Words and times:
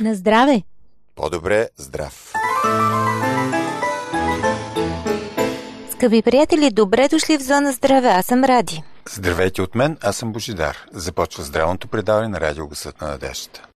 На 0.00 0.14
здраве! 0.14 0.62
По-добре 1.14 1.68
здрав! 1.76 2.32
Скъпи 5.90 6.22
приятели, 6.22 6.70
добре 6.70 7.08
дошли 7.08 7.38
в 7.38 7.42
Зона 7.42 7.72
Здраве. 7.72 8.08
Аз 8.08 8.26
съм 8.26 8.44
Ради. 8.44 8.82
Здравейте 9.10 9.62
от 9.62 9.74
мен, 9.74 9.98
аз 10.02 10.16
съм 10.16 10.32
Божидар. 10.32 10.76
Започва 10.92 11.44
здравното 11.44 11.88
предаване 11.88 12.28
на 12.28 12.40
Радио 12.40 12.68
Гъсът 12.68 13.00
на 13.00 13.08
надеждата. 13.08 13.66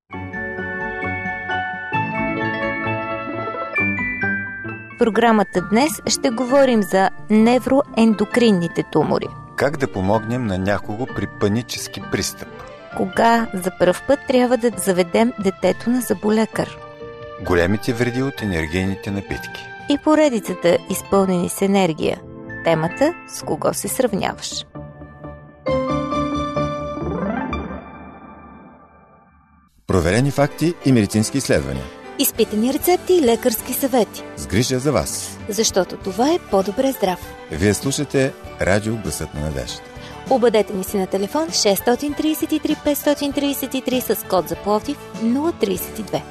В 4.95 4.98
програмата 4.98 5.68
днес 5.70 5.92
ще 6.06 6.30
говорим 6.30 6.82
за 6.82 7.11
невроендокринните 7.30 8.82
тумори. 8.92 9.29
Как 9.57 9.77
да 9.77 9.93
помогнем 9.93 10.46
на 10.46 10.59
някого 10.59 11.07
при 11.07 11.27
панически 11.41 12.03
пристъп? 12.12 12.48
Кога 12.96 13.46
за 13.54 13.71
първ 13.79 14.00
път 14.07 14.18
трябва 14.29 14.57
да 14.57 14.71
заведем 14.77 15.32
детето 15.39 15.90
на 15.90 16.00
заболекар? 16.00 16.79
Големите 17.44 17.93
вреди 17.93 18.22
от 18.22 18.43
енергийните 18.43 19.11
напитки. 19.11 19.67
И 19.89 19.99
поредицата 19.99 20.79
изпълнени 20.90 21.49
с 21.49 21.63
енергия. 21.63 22.21
Темата 22.64 23.14
с 23.29 23.43
кого 23.43 23.75
се 23.75 23.89
сравняваш. 23.89 24.67
Проверени 29.86 30.30
факти 30.30 30.75
и 30.85 30.93
медицински 30.93 31.39
изследвания. 31.39 31.85
Изпитани 32.19 32.75
рецепти 32.75 33.14
и 33.14 33.23
лекарски 33.23 33.73
съвети. 33.73 34.22
С 34.36 34.47
грижа 34.47 34.78
за 34.78 34.92
вас. 34.92 35.39
Защото 35.48 35.97
това 35.97 36.33
е 36.33 36.39
по-добре 36.50 36.92
здрав. 36.92 37.19
Вие 37.50 37.75
слушате 37.75 38.33
Радио 38.61 38.97
Гласът 38.97 39.34
на 39.34 39.41
надеждата. 39.41 39.91
Обадете 40.31 40.72
ни 40.72 40.84
се 40.84 40.98
на 40.98 41.06
телефон 41.06 41.48
633 41.48 42.77
533 42.84 44.14
с 44.14 44.25
код 44.28 44.48
за 44.48 44.56
Пловдив 44.56 44.97
032. 45.22 46.22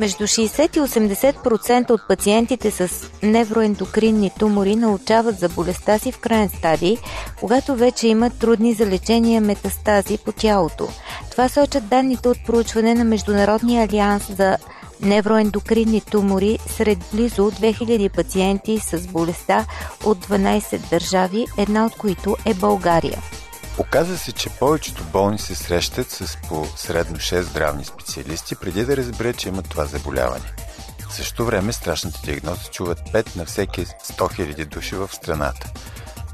Между 0.00 0.24
60 0.24 0.76
и 0.76 0.80
80% 0.80 1.90
от 1.90 2.08
пациентите 2.08 2.70
с 2.70 3.10
невроендокринни 3.22 4.30
тумори 4.38 4.76
научават 4.76 5.38
за 5.38 5.48
болестта 5.48 5.98
си 5.98 6.12
в 6.12 6.18
крайен 6.18 6.48
стадий, 6.48 6.96
когато 7.40 7.74
вече 7.74 8.08
имат 8.08 8.38
трудни 8.38 8.74
за 8.74 8.86
лечение 8.86 9.40
метастази 9.40 10.18
по 10.18 10.32
тялото. 10.32 10.88
Това 11.30 11.48
сочат 11.48 11.88
данните 11.88 12.28
от 12.28 12.38
проучване 12.46 12.94
на 12.94 13.04
Международния 13.04 13.84
алианс 13.84 14.36
за 14.36 14.58
невроендокринни 15.00 16.00
тумори 16.00 16.58
сред 16.66 16.98
близо 17.12 17.50
2000 17.50 18.14
пациенти 18.14 18.78
с 18.78 19.06
болестта 19.06 19.66
от 20.04 20.26
12 20.26 20.90
държави, 20.90 21.46
една 21.58 21.86
от 21.86 21.96
които 21.96 22.36
е 22.46 22.54
България. 22.54 23.18
Оказва 23.82 24.16
се, 24.16 24.32
че 24.32 24.50
повечето 24.50 25.04
болни 25.04 25.38
се 25.38 25.54
срещат 25.54 26.10
с 26.10 26.38
по 26.48 26.66
средно 26.76 27.16
6 27.16 27.40
здравни 27.40 27.84
специалисти, 27.84 28.56
преди 28.56 28.84
да 28.84 28.96
разберат, 28.96 29.38
че 29.38 29.48
имат 29.48 29.68
това 29.68 29.84
заболяване. 29.84 30.52
В 31.08 31.14
същото 31.14 31.44
време 31.44 31.72
страшната 31.72 32.20
диагноза 32.24 32.70
чуват 32.70 32.98
5 32.98 33.36
на 33.36 33.44
всеки 33.44 33.86
100 33.86 33.92
000 34.16 34.64
души 34.64 34.94
в 34.94 35.08
страната. 35.12 35.70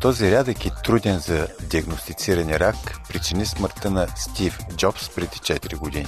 Този 0.01 0.33
рядък 0.33 0.67
и 0.67 0.71
труден 0.85 1.19
за 1.19 1.49
диагностициране 1.71 2.61
рак 2.61 2.77
причини 3.09 3.47
смъртта 3.47 3.91
на 3.91 4.07
Стив 4.17 4.59
Джобс 4.77 5.09
преди 5.09 5.37
4 5.37 5.77
години. 5.77 6.07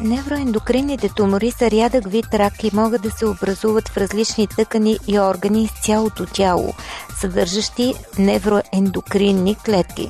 Невроендокринните 0.00 1.08
тумори 1.08 1.50
са 1.50 1.70
рядък 1.70 2.10
вид 2.10 2.34
рак 2.34 2.64
и 2.64 2.70
могат 2.74 3.02
да 3.02 3.10
се 3.10 3.26
образуват 3.26 3.88
в 3.88 3.96
различни 3.96 4.46
тъкани 4.46 4.98
и 5.06 5.18
органи 5.18 5.64
из 5.64 5.70
цялото 5.82 6.26
тяло, 6.26 6.74
съдържащи 7.20 7.94
невроендокринни 8.18 9.54
клетки. 9.54 10.08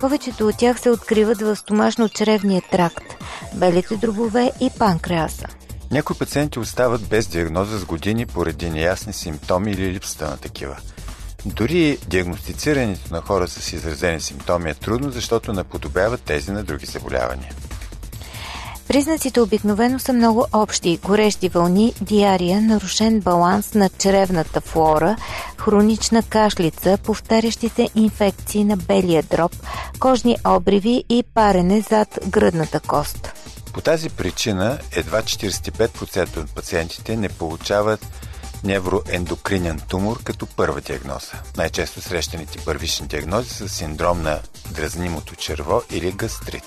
Повечето 0.00 0.48
от 0.48 0.58
тях 0.58 0.80
се 0.80 0.90
откриват 0.90 1.40
в 1.40 1.56
стомашно-чревния 1.56 2.70
тракт, 2.70 3.04
белите 3.54 3.96
дробове 3.96 4.52
и 4.60 4.70
панкреаса. 4.78 5.46
Някои 5.90 6.16
пациенти 6.16 6.58
остават 6.58 7.08
без 7.08 7.26
диагноза 7.26 7.78
с 7.78 7.84
години 7.84 8.26
поради 8.26 8.70
неясни 8.70 9.12
симптоми 9.12 9.70
или 9.70 9.92
липсата 9.92 10.30
на 10.30 10.36
такива. 10.36 10.76
Дори 11.46 11.98
диагностицирането 12.08 13.14
на 13.14 13.20
хора 13.20 13.48
с 13.48 13.72
изразени 13.72 14.20
симптоми 14.20 14.70
е 14.70 14.74
трудно, 14.74 15.10
защото 15.10 15.52
наподобяват 15.52 16.22
тези 16.22 16.52
на 16.52 16.64
други 16.64 16.86
заболявания. 16.86 17.52
Признаците 18.88 19.40
обикновено 19.40 19.98
са 19.98 20.12
много 20.12 20.46
общи– 20.52 20.98
горещи 21.02 21.48
вълни, 21.48 21.94
диария, 22.00 22.60
нарушен 22.60 23.20
баланс 23.20 23.74
на 23.74 23.88
чревната 23.88 24.60
флора, 24.60 25.16
хронична 25.58 26.22
кашлица, 26.22 26.98
повтарящи 27.04 27.68
се 27.68 27.88
инфекции 27.94 28.64
на 28.64 28.76
белия 28.76 29.22
дроб, 29.22 29.52
кожни 29.98 30.36
обриви 30.46 31.04
и 31.08 31.24
парене 31.34 31.80
зад 31.80 32.18
гръдната 32.28 32.80
кост. 32.80 33.32
По 33.72 33.80
тази 33.80 34.10
причина 34.10 34.78
едва 34.96 35.22
45% 35.22 36.36
от 36.36 36.54
пациентите 36.54 37.16
не 37.16 37.28
получават 37.28 38.06
невроендокринен 38.64 39.80
тумор 39.88 40.22
като 40.22 40.46
първа 40.46 40.80
диагноза. 40.80 41.32
Най-често 41.56 42.00
срещаните 42.00 42.58
първични 42.64 43.06
диагнози 43.06 43.50
са 43.50 43.68
синдром 43.68 44.22
на 44.22 44.38
дразнимото 44.70 45.34
черво 45.34 45.82
или 45.90 46.12
гастрит. 46.12 46.64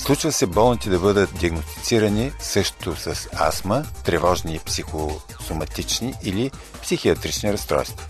Случва 0.00 0.32
се 0.32 0.46
болните 0.46 0.90
да 0.90 0.98
бъдат 0.98 1.38
диагностицирани 1.38 2.32
също 2.38 2.96
с 2.96 3.28
астма, 3.40 3.82
тревожни 4.04 4.58
психосоматични 4.66 6.14
или 6.24 6.50
психиатрични 6.82 7.52
разстройства. 7.52 8.06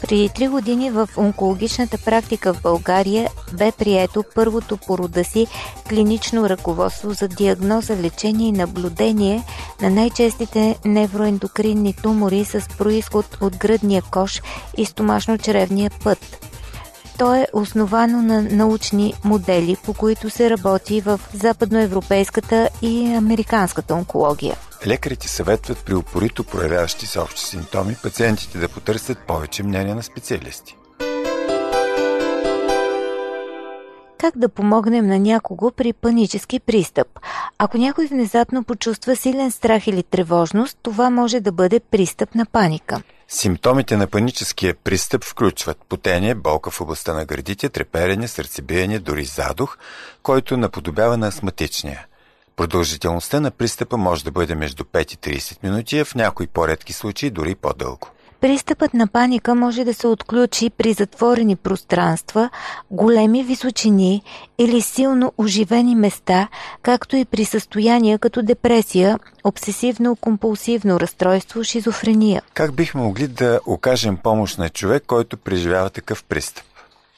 Преди 0.00 0.28
три 0.28 0.48
години 0.48 0.90
в 0.90 1.08
онкологичната 1.16 1.98
практика 1.98 2.54
в 2.54 2.62
България 2.62 3.30
бе 3.52 3.72
прието 3.72 4.24
първото 4.34 4.76
по 4.76 4.98
рода 4.98 5.24
си 5.24 5.46
клинично 5.88 6.48
ръководство 6.48 7.10
за 7.10 7.28
диагноза, 7.28 7.96
лечение 7.96 8.48
и 8.48 8.52
наблюдение 8.52 9.44
на 9.82 9.90
най-честите 9.90 10.76
невроендокринни 10.84 11.94
тумори 11.94 12.44
с 12.44 12.68
происход 12.78 13.36
от 13.40 13.56
гръдния 13.56 14.02
кош 14.02 14.42
и 14.76 14.86
стомашно-чревния 14.86 16.04
път. 16.04 16.44
То 17.18 17.34
е 17.34 17.46
основано 17.52 18.22
на 18.22 18.42
научни 18.42 19.14
модели, 19.24 19.76
по 19.84 19.94
които 19.94 20.30
се 20.30 20.50
работи 20.50 21.00
в 21.00 21.20
западноевропейската 21.34 22.68
и 22.82 23.14
американската 23.14 23.94
онкология. 23.94 24.56
Лекарите 24.86 25.28
съветват 25.28 25.84
при 25.86 25.94
упорито 25.94 26.44
проявяващи 26.44 27.06
се 27.06 27.20
общи 27.20 27.44
симптоми 27.44 27.96
пациентите 28.02 28.58
да 28.58 28.68
потърсят 28.68 29.18
повече 29.18 29.62
мнение 29.62 29.94
на 29.94 30.02
специалисти. 30.02 30.76
Как 34.18 34.38
да 34.38 34.48
помогнем 34.48 35.06
на 35.06 35.18
някого 35.18 35.70
при 35.70 35.92
панически 35.92 36.60
пристъп. 36.60 37.08
Ако 37.58 37.78
някой 37.78 38.06
внезапно 38.06 38.64
почувства 38.64 39.16
силен 39.16 39.50
страх 39.50 39.86
или 39.86 40.02
тревожност, 40.02 40.78
това 40.82 41.10
може 41.10 41.40
да 41.40 41.52
бъде 41.52 41.80
пристъп 41.80 42.34
на 42.34 42.46
паника. 42.46 43.02
Симптомите 43.28 43.96
на 43.96 44.06
паническия 44.06 44.74
пристъп 44.74 45.24
включват 45.24 45.78
потение, 45.88 46.34
болка 46.34 46.70
в 46.70 46.80
областта 46.80 47.14
на 47.14 47.24
гърдите, 47.24 47.68
треперене, 47.68 48.28
сърцебиене, 48.28 48.98
дори 48.98 49.24
задух, 49.24 49.78
който 50.22 50.56
наподобява 50.56 51.16
на 51.16 51.26
астматичния. 51.26 52.06
Продължителността 52.56 53.40
на 53.40 53.50
пристъпа 53.50 53.96
може 53.96 54.24
да 54.24 54.30
бъде 54.30 54.54
между 54.54 54.84
5 54.84 55.28
и 55.28 55.36
30 55.38 55.62
минути, 55.62 55.98
а 55.98 56.04
в 56.04 56.14
някои 56.14 56.46
по-редки 56.46 56.92
случаи 56.92 57.30
дори 57.30 57.54
по-дълго. 57.54 58.08
Пристъпът 58.44 58.94
на 58.94 59.06
паника 59.06 59.54
може 59.54 59.84
да 59.84 59.94
се 59.94 60.06
отключи 60.06 60.70
при 60.70 60.92
затворени 60.92 61.56
пространства, 61.56 62.50
големи 62.90 63.44
височини 63.44 64.22
или 64.58 64.80
силно 64.80 65.32
оживени 65.38 65.94
места, 65.94 66.48
както 66.82 67.16
и 67.16 67.24
при 67.24 67.44
състояния 67.44 68.18
като 68.18 68.42
депресия, 68.42 69.18
обсесивно-компулсивно 69.44 71.00
разстройство, 71.00 71.64
шизофрения. 71.64 72.42
Как 72.54 72.74
бихме 72.74 73.02
могли 73.02 73.28
да 73.28 73.60
окажем 73.66 74.16
помощ 74.16 74.58
на 74.58 74.68
човек, 74.68 75.04
който 75.06 75.36
преживява 75.36 75.90
такъв 75.90 76.24
пристъп? 76.24 76.64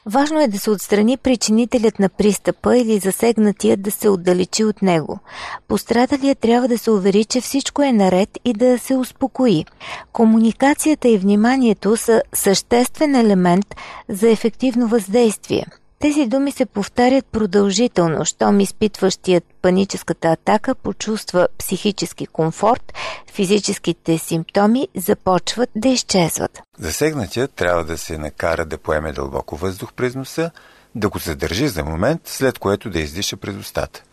Важно 0.09 0.41
е 0.41 0.47
да 0.47 0.59
се 0.59 0.71
отстрани 0.71 1.17
причинителят 1.17 1.99
на 1.99 2.09
пристъпа 2.09 2.77
или 2.77 2.99
засегнатия 2.99 3.77
да 3.77 3.91
се 3.91 4.09
отдалечи 4.09 4.63
от 4.63 4.81
него. 4.81 5.19
Пострадалият 5.67 6.39
трябва 6.39 6.67
да 6.67 6.77
се 6.77 6.91
увери, 6.91 7.25
че 7.25 7.41
всичко 7.41 7.81
е 7.81 7.91
наред 7.91 8.29
и 8.45 8.53
да 8.53 8.77
се 8.77 8.95
успокои. 8.95 9.65
Комуникацията 10.11 11.07
и 11.07 11.17
вниманието 11.17 11.97
са 11.97 12.21
съществен 12.33 13.15
елемент 13.15 13.75
за 14.09 14.29
ефективно 14.29 14.87
въздействие– 14.87 15.65
тези 15.99 16.27
думи 16.27 16.51
се 16.51 16.65
повтарят 16.65 17.25
продължително, 17.25 18.25
щом 18.25 18.59
изпитващият 18.59 19.43
паническата 19.61 20.27
атака 20.27 20.75
почувства 20.75 21.47
психически 21.57 22.25
комфорт, 22.25 22.93
физическите 23.31 24.17
симптоми 24.17 24.87
започват 24.95 25.69
да 25.75 25.87
изчезват. 25.87 26.61
Засегнатият 26.79 27.51
трябва 27.51 27.85
да 27.85 27.97
се 27.97 28.17
накара 28.17 28.65
да 28.65 28.77
поеме 28.77 29.11
дълбоко 29.11 29.55
въздух 29.55 29.93
през 29.93 30.15
носа, 30.15 30.51
да 30.95 31.09
го 31.09 31.19
задържи 31.19 31.67
за 31.67 31.83
момент, 31.83 32.21
след 32.25 32.59
което 32.59 32.89
да 32.89 32.99
издиша 32.99 33.37
през 33.37 33.55
устата. 33.55 34.03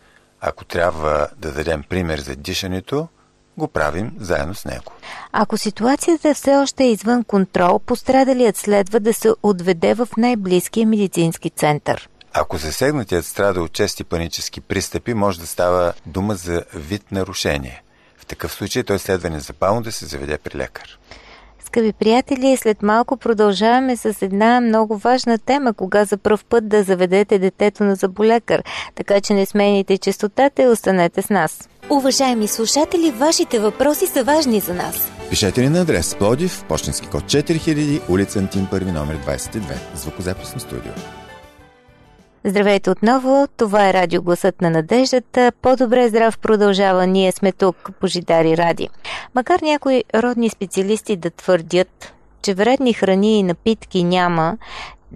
Ако 0.41 0.65
трябва 0.65 1.29
да 1.39 1.53
дадем 1.53 1.83
пример 1.89 2.19
за 2.19 2.37
дишането, 2.37 3.09
го 3.59 3.69
правим 3.69 4.13
заедно 4.21 4.55
с 4.55 4.65
него. 4.65 4.93
Ако 5.33 5.59
ситуацията 5.59 6.35
все 6.35 6.57
още 6.57 6.85
е 6.85 6.91
извън 6.91 7.25
контрол, 7.25 7.79
пострадалият 7.79 8.57
следва 8.57 9.01
да 9.01 9.15
се 9.15 9.33
отведе 9.43 9.95
в 9.95 10.09
най-близкия 10.17 10.87
медицински 10.87 11.51
център. 11.51 12.09
Ако 12.33 12.57
засегнатият 12.57 13.27
страда 13.27 13.63
от 13.63 13.73
чести 13.73 14.05
панически 14.05 14.61
пристъпи, 14.61 15.15
може 15.15 15.41
да 15.41 15.47
става 15.47 15.93
дума 16.07 16.35
за 16.35 16.65
вид 16.75 17.13
нарушение. 17.13 17.83
В 18.19 18.27
такъв 18.27 18.53
случай 18.53 18.83
той 18.83 18.99
следва 18.99 19.31
незабавно 19.31 19.83
да 19.83 19.93
се 19.93 20.07
заведе 20.07 20.39
при 20.39 20.59
лекар. 20.59 20.99
Скъпи 21.75 21.93
приятели, 21.93 22.57
след 22.57 22.83
малко 22.83 23.17
продължаваме 23.17 23.97
с 23.97 24.23
една 24.23 24.61
много 24.61 24.97
важна 24.97 25.39
тема, 25.39 25.75
кога 25.75 26.05
за 26.05 26.17
пръв 26.17 26.45
път 26.45 26.69
да 26.69 26.83
заведете 26.83 27.39
детето 27.39 27.85
на 27.85 27.95
заболекар. 27.95 28.63
Така 28.95 29.21
че 29.21 29.35
не 29.35 29.47
смените 29.47 29.99
частотата 29.99 30.63
и 30.63 30.69
останете 30.69 31.23
с 31.23 31.31
нас. 31.31 31.69
Уважаеми 31.91 32.49
слушатели, 32.49 33.11
вашите 33.11 33.59
въпроси 33.59 34.07
са 34.07 34.25
важни 34.25 34.61
за 34.61 34.75
нас. 34.75 35.11
Пишете 35.31 35.63
ни 35.63 35.69
на 35.69 35.81
адрес 35.81 36.15
Плодив, 36.15 36.65
почтенски 36.69 37.09
код 37.09 37.25
4000, 37.25 38.01
улица 38.11 38.39
Антим 38.39 38.67
1, 38.67 38.93
номер 38.93 39.17
22, 39.17 39.61
звукозаписно 39.95 40.61
студио. 40.61 40.93
Здравейте 42.47 42.91
отново, 42.91 43.47
това 43.57 43.89
е 43.89 43.93
Радио 43.93 44.23
Гласът 44.23 44.61
на 44.61 44.71
надеждата. 44.71 45.53
По-добре 45.63 46.09
здрав 46.09 46.39
продължава, 46.39 47.07
ние 47.07 47.33
сме 47.33 47.53
тук 47.53 47.91
по 48.01 48.07
Жидари 48.07 48.57
Ради. 48.57 48.89
Макар 49.35 49.61
някои 49.61 50.05
родни 50.15 50.51
специалисти 50.51 51.17
да 51.17 51.31
твърдят, 51.31 52.15
че 52.43 52.55
вредни 52.55 52.93
храни 52.93 53.39
и 53.39 53.43
напитки 53.43 54.05
няма, 54.05 54.59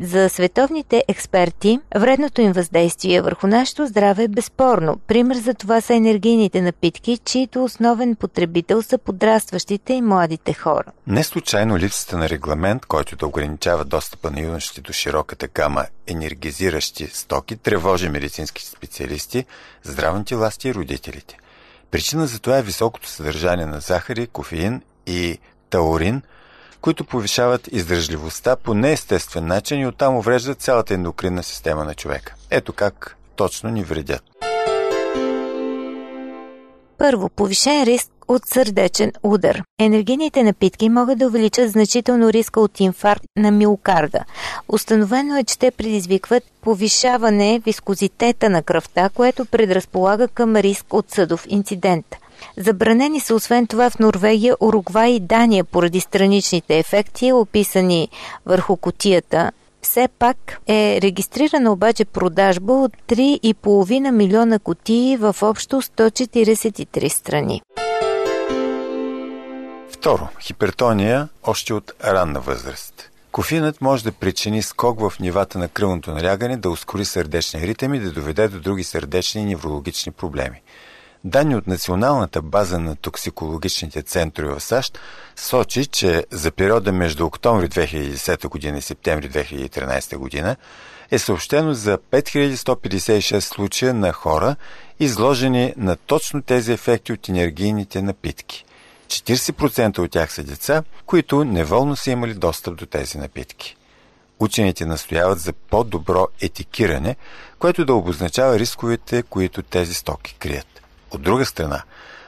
за 0.01 0.29
световните 0.29 1.05
експерти 1.09 1.81
вредното 1.97 2.41
им 2.41 2.53
въздействие 2.53 3.21
върху 3.21 3.47
нашето 3.47 3.87
здраве 3.87 4.23
е 4.23 4.29
безспорно. 4.29 5.01
Пример 5.07 5.37
за 5.37 5.55
това 5.55 5.81
са 5.81 5.95
енергийните 5.95 6.61
напитки, 6.61 7.19
чието 7.25 7.65
основен 7.65 8.17
потребител 8.17 8.83
са 8.83 8.99
подрастващите 8.99 9.93
и 9.93 10.03
младите 10.03 10.53
хора. 10.53 10.93
Не 11.07 11.25
случайно 11.25 11.79
липсата 11.79 12.19
на 12.19 12.29
регламент, 12.29 12.87
който 12.87 13.17
да 13.17 13.27
ограничава 13.27 13.85
достъпа 13.85 14.31
на 14.31 14.41
юношите 14.41 14.81
до 14.81 14.93
широката 14.93 15.49
гама 15.49 15.87
енергизиращи 16.07 17.07
стоки, 17.07 17.57
тревожи 17.57 18.09
медицински 18.09 18.67
специалисти, 18.67 19.45
здравните 19.83 20.37
власти 20.37 20.69
и 20.69 20.75
родителите. 20.75 21.39
Причина 21.91 22.27
за 22.27 22.41
това 22.41 22.59
е 22.59 22.63
високото 22.63 23.09
съдържание 23.09 23.67
на 23.67 23.81
захари, 23.81 24.27
кофеин 24.27 24.83
и 25.07 25.39
таурин– 25.71 26.23
които 26.81 27.05
повишават 27.05 27.69
издържливостта 27.73 28.57
по 28.57 28.75
неестествен 28.75 29.47
начин 29.47 29.81
и 29.81 29.87
оттам 29.87 30.17
увреждат 30.17 30.61
цялата 30.61 30.95
ендокринна 30.95 31.43
система 31.43 31.85
на 31.85 31.95
човека. 31.95 32.35
Ето 32.51 32.73
как 32.73 33.17
точно 33.37 33.71
ни 33.71 33.85
вредят. 33.85 34.23
Първо, 36.99 37.29
повишен 37.29 37.85
риск 37.85 38.11
от 38.29 38.47
сърдечен 38.47 39.13
удар. 39.23 39.63
Енергийните 39.81 40.43
напитки 40.43 40.89
могат 40.89 41.19
да 41.19 41.27
увеличат 41.27 41.71
значително 41.71 42.33
риска 42.33 42.61
от 42.61 42.81
инфаркт 42.81 43.25
на 43.37 43.51
миокарда. 43.51 44.25
Установено 44.69 45.37
е, 45.37 45.45
че 45.45 45.59
те 45.59 45.71
предизвикват 45.71 46.45
повишаване 46.61 47.63
вискозитета 47.65 48.51
на 48.51 48.63
кръвта, 48.63 49.09
което 49.09 49.45
предразполага 49.45 50.29
към 50.29 50.57
риск 50.57 50.95
от 50.95 51.11
съдов 51.11 51.47
инцидент– 51.49 52.07
Забранени 52.57 53.21
са 53.21 53.35
освен 53.35 53.67
това 53.67 53.91
в 53.91 53.99
Норвегия, 53.99 54.57
Уругвай 54.61 55.11
и 55.11 55.21
Дания 55.21 55.65
поради 55.65 56.01
страничните 56.01 56.79
ефекти, 56.79 57.33
описани 57.33 58.09
върху 58.47 58.77
котията. 58.77 59.53
Все 59.83 60.09
пак 60.19 60.61
е 60.67 60.99
регистрирана 61.03 61.73
обаче 61.73 62.05
продажба 62.05 62.73
от 62.73 62.93
3,5 63.09 64.11
милиона 64.11 64.59
котии 64.59 65.17
в 65.17 65.37
общо 65.43 65.83
143 65.83 67.09
страни. 67.09 67.63
Второ, 69.91 70.29
хипертония 70.41 71.29
още 71.43 71.75
от 71.75 71.93
ранна 72.05 72.41
възраст. 72.41 73.11
Кофинът 73.33 73.81
може 73.81 74.05
да 74.05 74.13
причини 74.13 74.63
скок 74.63 75.01
в 75.01 75.13
нивата 75.21 75.59
на 75.59 75.69
кръвното 75.69 76.11
налягане, 76.11 76.57
да 76.57 76.71
ускори 76.71 77.05
сърдечни 77.05 77.61
ритъм 77.61 77.95
и 77.95 78.01
да 78.01 78.13
доведе 78.13 78.49
до 78.49 78.61
други 78.61 78.85
сърдечни 78.85 79.43
и 79.43 79.45
неврологични 79.45 80.13
проблеми. 80.13 80.63
Данни 81.25 81.57
от 81.57 81.67
Националната 81.67 82.43
база 82.43 82.79
на 82.79 82.97
токсикологичните 82.97 84.03
центрове 84.03 84.55
в 84.55 84.61
САЩ 84.61 84.99
сочи, 85.37 85.87
че 85.87 86.25
за 86.31 86.51
периода 86.51 86.93
между 86.93 87.27
октомври 87.27 87.69
2010 87.69 88.49
година 88.49 88.79
и 88.79 88.83
септември 88.83 89.31
2013 89.31 90.17
година 90.17 90.57
е 91.11 91.19
съобщено 91.19 91.75
за 91.75 91.99
5156 91.99 93.41
случая 93.41 93.95
на 93.95 94.13
хора, 94.13 94.57
изложени 95.01 95.75
на 95.77 95.97
точно 95.97 96.43
тези 96.43 96.73
ефекти 96.73 97.13
от 97.13 97.29
енергийните 97.29 98.03
напитки. 98.03 98.65
40% 99.07 99.99
от 99.99 100.11
тях 100.11 100.33
са 100.33 100.45
деца, 100.45 100.83
които 101.07 101.45
неволно 101.45 101.97
са 101.97 102.11
имали 102.11 102.35
достъп 102.35 102.77
до 102.77 102.87
тези 102.87 103.19
напитки. 103.19 103.77
Учените 104.39 104.87
настояват 104.87 105.41
за 105.41 105.53
по-добро 105.53 106.29
етикиране, 106.41 107.17
което 107.59 107.85
да 107.85 107.95
обозначава 107.95 108.59
рисковете, 108.59 109.23
които 109.23 109.63
тези 109.63 109.95
стоки 109.95 110.35
крият. 110.35 110.78
От 111.11 111.23
друга 111.23 111.45
страна, 111.47 111.83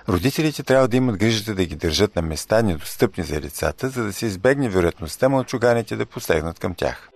родителите 0.09 0.63
трябва 0.63 0.89
да 0.89 0.97
имат 0.97 1.17
грижата 1.17 1.55
да 1.55 1.65
ги 1.65 1.77
държат 1.77 2.17
на 2.17 2.23
места 2.23 2.63
недостъпни 2.63 3.25
за 3.25 3.41
децата, 3.41 3.89
за 3.89 4.05
да 4.05 4.13
се 4.13 4.27
избегне 4.27 4.69
вероятността 4.69 5.29
мълчуганите 5.29 5.97
да 5.97 6.07
посегнат 6.07 6.59
към 6.59 6.75
тях. 6.75 7.11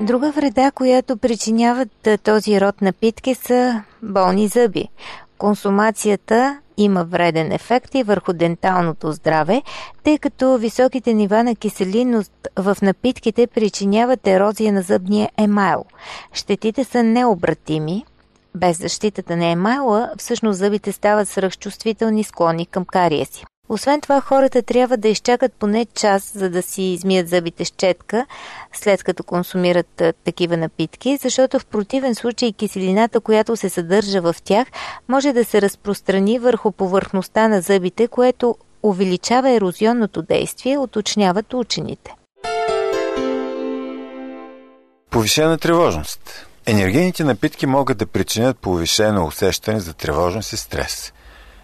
Друга 0.00 0.32
вреда, 0.32 0.70
която 0.70 1.16
причиняват 1.16 2.08
този 2.22 2.60
род 2.60 2.82
напитки 2.82 3.34
са 3.34 3.82
болни 4.02 4.48
зъби. 4.48 4.88
Консумацията 5.38 6.60
има 6.76 7.04
вреден 7.04 7.52
ефект 7.52 7.94
и 7.94 8.02
върху 8.02 8.32
денталното 8.32 9.12
здраве, 9.12 9.62
тъй 10.04 10.18
като 10.18 10.58
високите 10.58 11.14
нива 11.14 11.44
на 11.44 11.56
киселинност 11.56 12.48
в 12.56 12.76
напитките 12.82 13.46
причиняват 13.46 14.26
ерозия 14.26 14.72
на 14.72 14.82
зъбния 14.82 15.30
емайл. 15.38 15.84
Щетите 16.32 16.84
са 16.84 17.02
необратими, 17.02 18.04
без 18.56 18.78
защитата 18.78 19.36
на 19.36 19.46
емайла, 19.46 20.10
всъщност 20.18 20.58
зъбите 20.58 20.92
стават 20.92 21.28
свръхчувствителни 21.28 22.24
склонни 22.24 22.66
към 22.66 22.84
кариеси. 22.84 23.44
Освен 23.68 24.00
това, 24.00 24.20
хората 24.20 24.62
трябва 24.62 24.96
да 24.96 25.08
изчакат 25.08 25.52
поне 25.52 25.84
час, 25.84 26.32
за 26.34 26.50
да 26.50 26.62
си 26.62 26.82
измият 26.82 27.28
зъбите 27.28 27.64
с 27.64 27.70
четка, 27.70 28.26
след 28.72 29.04
като 29.04 29.22
консумират 29.24 30.00
а, 30.00 30.12
такива 30.24 30.56
напитки, 30.56 31.16
защото 31.16 31.58
в 31.58 31.66
противен 31.66 32.14
случай 32.14 32.52
киселината, 32.52 33.20
която 33.20 33.56
се 33.56 33.68
съдържа 33.68 34.20
в 34.20 34.36
тях, 34.44 34.68
може 35.08 35.32
да 35.32 35.44
се 35.44 35.62
разпространи 35.62 36.38
върху 36.38 36.72
повърхността 36.72 37.48
на 37.48 37.60
зъбите, 37.60 38.08
което 38.08 38.56
увеличава 38.82 39.50
ерозионното 39.50 40.22
действие, 40.22 40.78
уточняват 40.78 41.54
учените. 41.54 42.14
Повишена 45.10 45.58
тревожност. 45.58 46.46
Енергийните 46.68 47.24
напитки 47.24 47.66
могат 47.66 47.98
да 47.98 48.06
причинят 48.06 48.58
повишено 48.58 49.26
усещане 49.26 49.80
за 49.80 49.94
тревожност 49.94 50.52
и 50.52 50.56
стрес. 50.56 51.12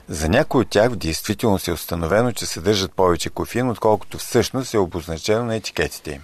За 0.09 0.29
някои 0.29 0.61
от 0.61 0.69
тях 0.69 0.91
в 0.91 0.97
действителност 0.97 1.69
е 1.69 1.73
установено, 1.73 2.33
че 2.33 2.47
съдържат 2.47 2.93
повече 2.93 3.31
кофеин, 3.31 3.71
отколкото 3.71 4.19
всъщност 4.19 4.75
е 4.75 4.79
обозначено 4.79 5.45
на 5.45 5.57
етикетите 5.57 6.11
им. 6.11 6.23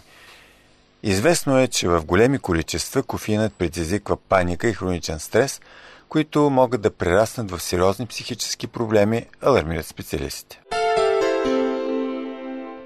Известно 1.03 1.59
е, 1.59 1.69
че 1.69 1.89
в 1.89 2.05
големи 2.05 2.39
количества 2.39 3.03
кофеинът 3.03 3.55
предизвиква 3.55 4.17
паника 4.17 4.69
и 4.69 4.75
хроничен 4.75 5.19
стрес, 5.19 5.61
които 6.09 6.51
могат 6.51 6.81
да 6.81 6.91
прераснат 6.91 7.51
в 7.51 7.63
сериозни 7.63 8.07
психически 8.07 8.67
проблеми, 8.67 9.27
алармират 9.43 9.87
специалистите. 9.87 10.61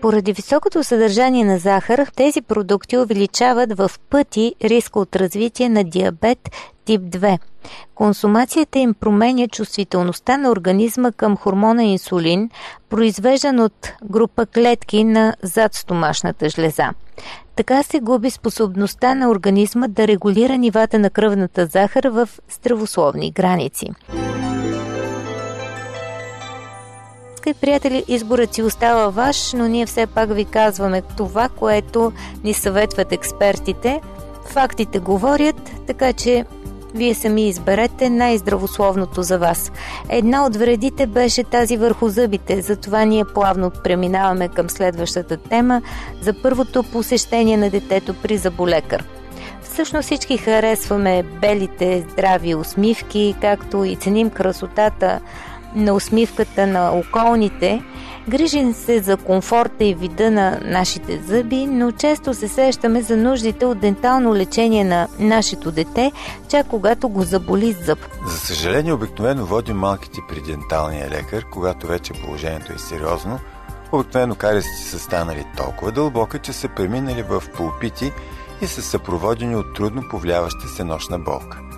Поради 0.02 0.32
високото 0.32 0.84
съдържание 0.84 1.44
на 1.44 1.58
захар, 1.58 2.06
тези 2.16 2.42
продукти 2.42 2.98
увеличават 2.98 3.78
в 3.78 3.90
пъти 4.10 4.54
риска 4.64 4.98
от 4.98 5.16
развитие 5.16 5.68
на 5.68 5.84
диабет 5.84 6.38
тип 6.84 7.00
2. 7.00 7.38
Консумацията 7.94 8.78
им 8.78 8.94
променя 8.94 9.48
чувствителността 9.48 10.36
на 10.36 10.50
организма 10.50 11.12
към 11.12 11.36
хормона 11.36 11.84
инсулин, 11.84 12.50
произвеждан 12.88 13.60
от 13.60 13.92
група 14.04 14.46
клетки 14.46 15.04
на 15.04 15.34
задстомашната 15.42 16.48
жлеза. 16.48 16.90
Така 17.56 17.82
се 17.82 18.00
губи 18.00 18.30
способността 18.30 19.14
на 19.14 19.30
организма 19.30 19.88
да 19.88 20.08
регулира 20.08 20.58
нивата 20.58 20.98
на 20.98 21.10
кръвната 21.10 21.66
захар 21.66 22.04
в 22.04 22.28
здравословни 22.50 23.30
граници. 23.30 23.90
Скъпи 27.42 27.60
приятели, 27.60 28.04
изборът 28.08 28.54
си 28.54 28.62
остава 28.62 29.08
ваш, 29.08 29.52
но 29.52 29.68
ние 29.68 29.86
все 29.86 30.06
пак 30.06 30.34
ви 30.34 30.44
казваме 30.44 31.02
това, 31.16 31.48
което 31.48 32.12
ни 32.44 32.54
съветват 32.54 33.12
експертите. 33.12 34.00
Фактите 34.46 34.98
говорят, 34.98 35.70
така 35.86 36.12
че 36.12 36.44
вие 36.94 37.14
сами 37.14 37.48
изберете 37.48 38.10
най-здравословното 38.10 39.22
за 39.22 39.38
вас. 39.38 39.72
Една 40.08 40.46
от 40.46 40.56
вредите 40.56 41.06
беше 41.06 41.44
тази 41.44 41.76
върху 41.76 42.08
зъбите, 42.08 42.60
затова 42.60 43.04
ние 43.04 43.24
плавно 43.24 43.70
преминаваме 43.84 44.48
към 44.48 44.70
следващата 44.70 45.36
тема 45.36 45.82
за 46.20 46.42
първото 46.42 46.82
посещение 46.82 47.56
на 47.56 47.70
детето 47.70 48.14
при 48.22 48.36
заболекар. 48.36 49.04
Всъщност 49.62 50.06
всички 50.06 50.36
харесваме 50.36 51.22
белите, 51.22 52.06
здрави 52.10 52.54
усмивки, 52.54 53.34
както 53.40 53.84
и 53.84 53.96
ценим 53.96 54.30
красотата 54.30 55.20
на 55.74 55.94
усмивката 55.94 56.66
на 56.66 56.90
околните, 56.90 57.82
грижим 58.28 58.74
се 58.74 59.02
за 59.02 59.16
комфорта 59.16 59.84
и 59.84 59.94
вида 59.94 60.30
на 60.30 60.60
нашите 60.64 61.20
зъби, 61.26 61.66
но 61.66 61.92
често 61.92 62.34
се 62.34 62.48
сещаме 62.48 63.02
за 63.02 63.16
нуждите 63.16 63.66
от 63.66 63.78
дентално 63.78 64.34
лечение 64.34 64.84
на 64.84 65.08
нашето 65.18 65.72
дете, 65.72 66.12
чак 66.48 66.66
когато 66.66 67.08
го 67.08 67.22
заболи 67.22 67.72
зъб. 67.72 67.98
За 68.26 68.36
съжаление, 68.36 68.92
обикновено 68.92 69.46
водим 69.46 69.76
малките 69.76 70.20
при 70.28 70.40
денталния 70.40 71.10
лекар, 71.10 71.44
когато 71.52 71.86
вече 71.86 72.12
положението 72.12 72.72
е 72.72 72.78
сериозно. 72.78 73.38
Обикновено 73.92 74.34
кариесите 74.34 74.90
са 74.90 74.98
станали 74.98 75.44
толкова 75.56 75.92
дълбока, 75.92 76.38
че 76.38 76.52
са 76.52 76.68
преминали 76.68 77.22
в 77.22 77.42
пулпити 77.56 78.12
и 78.62 78.66
са 78.66 78.82
съпроводени 78.82 79.56
от 79.56 79.74
трудно 79.74 80.02
повляваща 80.10 80.68
се 80.68 80.84
нощна 80.84 81.18
болка. 81.18 81.71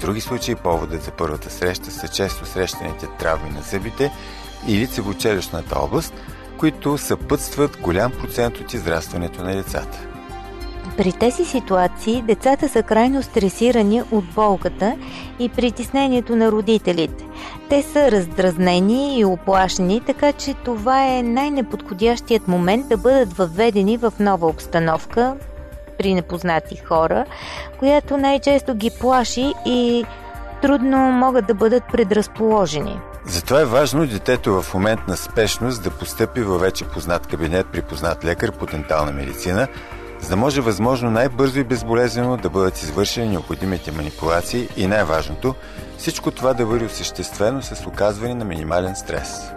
Други 0.00 0.20
случаи 0.20 0.54
поводът 0.54 1.02
за 1.02 1.10
първата 1.10 1.50
среща 1.50 1.90
са 1.90 2.08
често 2.08 2.46
срещаните 2.46 3.06
травми 3.18 3.50
на 3.50 3.62
зъбите 3.62 4.12
или 4.68 4.86
цевочелищната 4.86 5.78
област, 5.78 6.14
които 6.58 6.98
съпътстват 6.98 7.76
голям 7.80 8.12
процент 8.12 8.58
от 8.58 8.74
израстването 8.74 9.42
на 9.42 9.56
децата. 9.56 10.06
При 10.96 11.12
тези 11.12 11.44
ситуации 11.44 12.22
децата 12.22 12.68
са 12.68 12.82
крайно 12.82 13.22
стресирани 13.22 14.02
от 14.10 14.24
болката 14.34 14.96
и 15.38 15.48
притеснението 15.48 16.36
на 16.36 16.52
родителите. 16.52 17.24
Те 17.68 17.82
са 17.82 18.10
раздразнени 18.10 19.18
и 19.18 19.24
оплашени, 19.24 20.00
така 20.06 20.32
че 20.32 20.54
това 20.54 21.06
е 21.06 21.22
най-неподходящият 21.22 22.48
момент 22.48 22.88
да 22.88 22.96
бъдат 22.96 23.32
въведени 23.32 23.96
в 23.96 24.12
нова 24.20 24.46
обстановка 24.46 25.36
при 26.00 26.14
непознати 26.14 26.76
хора, 26.76 27.24
която 27.78 28.16
най-често 28.16 28.74
ги 28.74 28.90
плаши 29.00 29.52
и 29.66 30.04
трудно 30.62 30.98
могат 30.98 31.46
да 31.46 31.54
бъдат 31.54 31.82
предразположени. 31.92 33.00
Затова 33.26 33.60
е 33.60 33.64
важно 33.64 34.06
детето 34.06 34.62
в 34.62 34.74
момент 34.74 35.00
на 35.08 35.16
спешност 35.16 35.82
да 35.82 35.90
постъпи 35.90 36.40
във 36.40 36.60
вече 36.60 36.84
познат 36.84 37.26
кабинет 37.26 37.66
при 37.72 37.82
познат 37.82 38.24
лекар 38.24 38.52
по 38.52 38.66
дентална 38.66 39.12
медицина, 39.12 39.68
за 40.20 40.28
да 40.28 40.36
може 40.36 40.60
възможно 40.60 41.10
най-бързо 41.10 41.60
и 41.60 41.64
безболезнено 41.64 42.36
да 42.36 42.50
бъдат 42.50 42.82
извършени 42.82 43.28
необходимите 43.28 43.92
манипулации 43.92 44.68
и 44.76 44.86
най-важното, 44.86 45.54
всичко 45.98 46.30
това 46.30 46.54
да 46.54 46.66
бъде 46.66 46.84
осъществено 46.84 47.62
с 47.62 47.86
оказване 47.86 48.34
на 48.34 48.44
минимален 48.44 48.96
стрес. 48.96 49.52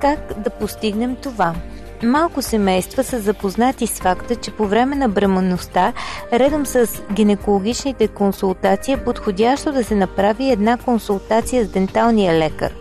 Как 0.00 0.40
да 0.40 0.50
постигнем 0.50 1.16
това? 1.16 1.54
Малко 2.02 2.42
семейства 2.42 3.04
са 3.04 3.20
запознати 3.20 3.86
с 3.86 4.00
факта, 4.00 4.36
че 4.36 4.50
по 4.50 4.66
време 4.66 4.96
на 4.96 5.08
бременността, 5.08 5.92
редом 6.32 6.66
с 6.66 6.88
гинекологичните 7.12 8.08
консултации, 8.08 8.94
е 8.94 9.04
подходящо 9.04 9.72
да 9.72 9.84
се 9.84 9.94
направи 9.94 10.50
една 10.50 10.76
консултация 10.76 11.64
с 11.64 11.68
денталния 11.68 12.38
лекар. 12.38 12.74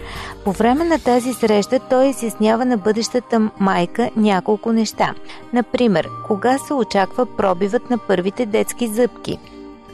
По 0.44 0.52
време 0.52 0.84
на 0.84 1.00
тази 1.00 1.34
среща 1.34 1.80
той 1.90 2.08
изяснява 2.08 2.66
на 2.66 2.78
бъдещата 2.78 3.50
майка 3.60 4.10
няколко 4.16 4.72
неща. 4.72 5.14
Например, 5.54 6.10
кога 6.28 6.58
се 6.58 6.74
очаква 6.74 7.26
пробивът 7.26 7.90
на 7.90 7.98
първите 7.98 8.46
детски 8.46 8.88
зъбки– 8.88 9.38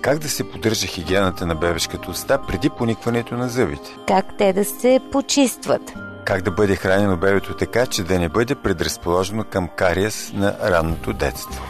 как 0.05 0.19
да 0.19 0.29
се 0.29 0.43
поддържа 0.43 0.87
хигиената 0.87 1.45
на 1.45 1.55
бебешката 1.55 2.11
уста 2.11 2.41
преди 2.47 2.69
поникването 2.69 3.35
на 3.35 3.49
зъбите? 3.49 3.97
Как 4.07 4.37
те 4.37 4.53
да 4.53 4.65
се 4.65 4.99
почистват? 5.11 5.93
Как 6.25 6.41
да 6.41 6.51
бъде 6.51 6.75
хранено 6.75 7.17
бебето 7.17 7.53
така, 7.53 7.85
че 7.85 8.03
да 8.03 8.19
не 8.19 8.29
бъде 8.29 8.55
предразположено 8.55 9.43
към 9.43 9.67
кариес 9.75 10.31
на 10.33 10.55
ранното 10.63 11.13
детство? 11.13 11.63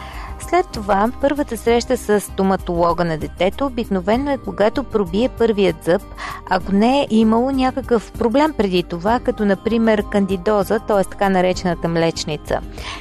След 0.48 0.66
това, 0.72 1.10
първата 1.20 1.56
среща 1.56 1.96
с 1.96 2.20
стоматолога 2.20 3.04
на 3.04 3.18
детето 3.18 3.66
обикновено 3.66 4.30
е 4.30 4.38
когато 4.38 4.84
пробие 4.84 5.28
първият 5.28 5.84
зъб, 5.84 6.02
ако 6.50 6.72
не 6.72 7.00
е 7.00 7.06
имало 7.10 7.50
някакъв 7.50 8.12
проблем 8.12 8.54
преди 8.58 8.82
това, 8.82 9.20
като 9.20 9.44
например 9.44 10.04
кандидоза, 10.10 10.78
т.е. 10.78 11.04
така 11.04 11.28
наречената 11.28 11.88
млечница. 11.88 12.60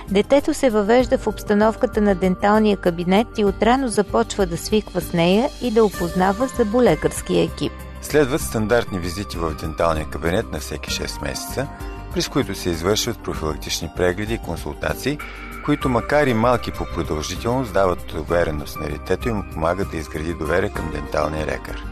Детето 0.10 0.54
се 0.54 0.70
въвежда 0.70 1.18
в 1.18 1.28
обстановката 1.28 2.02
на 2.02 2.16
денталния 2.16 2.78
кабинет 2.78 3.28
и 3.38 3.46
отрано 3.46 3.88
започва 3.88 4.46
да 4.46 4.58
свиква 4.58 5.02
с 5.02 5.14
нея 5.14 5.50
и 5.62 5.72
да 5.72 5.86
опознава 5.86 6.48
заболекарския 6.48 7.44
екип. 7.44 7.85
Следват 8.06 8.42
стандартни 8.42 9.00
визити 9.00 9.38
в 9.38 9.56
денталния 9.62 10.10
кабинет 10.10 10.52
на 10.52 10.60
всеки 10.60 10.90
6 10.90 11.22
месеца, 11.22 11.68
през 12.14 12.28
които 12.28 12.56
се 12.56 12.70
извършват 12.70 13.24
профилактични 13.24 13.90
прегледи 13.96 14.34
и 14.34 14.38
консултации, 14.38 15.18
които 15.66 15.90
макар 15.90 16.28
и 16.28 16.34
малки 16.34 16.72
по 16.72 16.86
продължителност 16.86 17.74
дават 17.74 18.14
увереност 18.14 18.80
на 18.80 18.90
детето 18.90 19.30
и 19.30 19.32
му 19.32 19.44
помагат 19.54 19.92
да 19.92 19.98
изгради 19.98 20.34
доверие 20.34 20.70
към 20.70 20.92
денталния 20.92 21.46
лекар. 21.46 21.84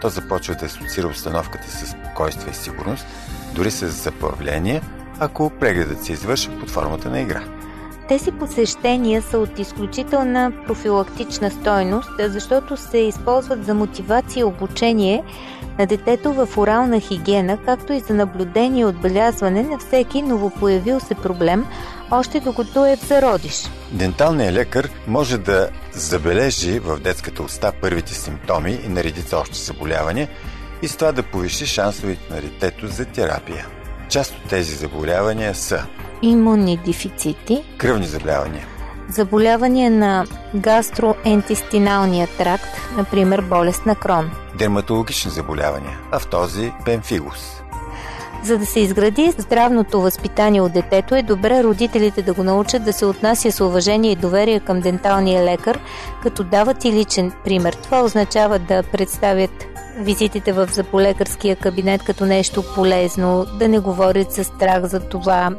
То 0.00 0.08
започва 0.08 0.54
да 0.54 0.66
асоциира 0.66 1.08
обстановката 1.08 1.70
с 1.70 1.86
спокойствие 1.86 2.50
и 2.50 2.54
сигурност, 2.54 3.06
дори 3.54 3.70
с 3.70 3.88
заплавление, 3.88 4.82
ако 5.18 5.50
прегледът 5.60 6.04
се 6.04 6.12
извърши 6.12 6.58
под 6.60 6.70
формата 6.70 7.10
на 7.10 7.20
игра. 7.20 7.42
Тези 8.08 8.32
посещения 8.32 9.22
са 9.22 9.38
от 9.38 9.58
изключителна 9.58 10.52
профилактична 10.66 11.50
стойност, 11.50 12.10
защото 12.18 12.76
се 12.76 12.98
използват 12.98 13.66
за 13.66 13.74
мотивация 13.74 14.40
и 14.40 14.44
обучение 14.44 15.24
на 15.78 15.86
детето 15.86 16.32
в 16.32 16.58
орална 16.58 17.00
хигиена, 17.00 17.58
както 17.64 17.92
и 17.92 18.00
за 18.00 18.14
наблюдение 18.14 18.82
и 18.82 18.84
отбелязване 18.84 19.62
на 19.62 19.78
всеки 19.78 20.22
новопоявил 20.22 21.00
се 21.00 21.14
проблем, 21.14 21.66
още 22.10 22.40
докато 22.40 22.86
е 22.86 22.96
в 22.96 23.06
зародиш. 23.06 23.70
Денталният 23.92 24.54
лекар 24.54 24.90
може 25.06 25.38
да 25.38 25.68
забележи 25.92 26.78
в 26.78 27.00
детската 27.00 27.42
уста 27.42 27.72
първите 27.80 28.14
симптоми 28.14 28.78
и 28.86 28.88
наредица 28.88 29.38
още 29.38 29.58
заболявания 29.58 30.28
и 30.82 30.88
с 30.88 30.96
това 30.96 31.12
да 31.12 31.22
повиши 31.22 31.66
шансовете 31.66 32.34
на 32.34 32.40
детето 32.40 32.86
за 32.86 33.04
терапия. 33.04 33.66
Част 34.08 34.30
от 34.32 34.48
тези 34.48 34.74
заболявания 34.74 35.54
са 35.54 35.86
имунни 36.22 36.76
дефицити, 36.76 37.64
кръвни 37.78 38.06
заболявания, 38.06 38.66
заболявания 39.08 39.90
на 39.90 40.26
гастроентестиналния 40.54 42.28
тракт, 42.38 42.76
например 42.96 43.40
болест 43.40 43.86
на 43.86 43.94
крон, 43.94 44.30
дерматологични 44.58 45.30
заболявания, 45.30 45.98
а 46.12 46.18
в 46.18 46.26
този 46.26 46.72
пемфигус. 46.84 47.64
За 48.42 48.58
да 48.58 48.66
се 48.66 48.80
изгради 48.80 49.34
здравното 49.38 50.00
възпитание 50.00 50.60
от 50.60 50.72
детето 50.72 51.14
е 51.14 51.22
добре 51.22 51.62
родителите 51.62 52.22
да 52.22 52.34
го 52.34 52.44
научат 52.44 52.84
да 52.84 52.92
се 52.92 53.06
отнася 53.06 53.52
с 53.52 53.60
уважение 53.60 54.12
и 54.12 54.16
доверие 54.16 54.60
към 54.60 54.80
денталния 54.80 55.44
лекар, 55.44 55.80
като 56.22 56.44
дават 56.44 56.84
и 56.84 56.92
личен 56.92 57.32
пример. 57.44 57.72
Това 57.72 58.02
означава 58.02 58.58
да 58.58 58.82
представят 58.82 59.66
визитите 59.98 60.52
в 60.52 60.68
заболекарския 60.72 61.56
кабинет 61.56 62.02
като 62.02 62.26
нещо 62.26 62.64
полезно, 62.74 63.46
да 63.58 63.68
не 63.68 63.78
говорят 63.78 64.32
с 64.32 64.44
страх 64.44 64.84
за 64.84 65.00
това, 65.00 65.50